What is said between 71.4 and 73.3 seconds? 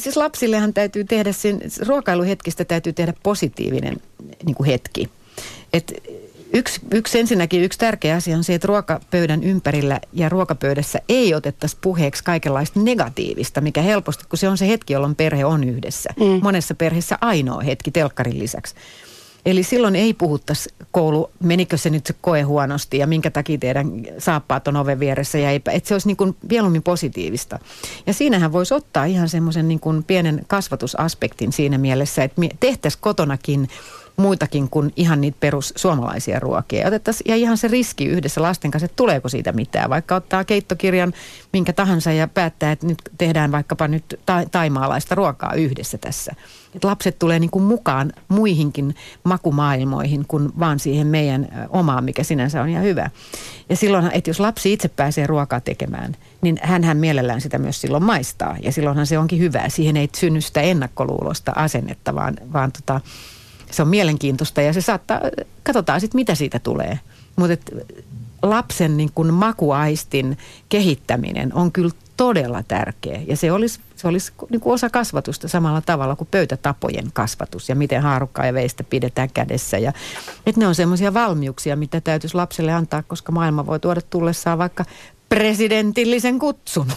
on kyllä todella tärkeä.